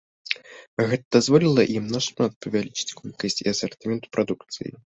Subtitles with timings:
[0.89, 4.69] Гэта дазволіла ім нашмат павялічыць колькасць і асартымент прадукцыі.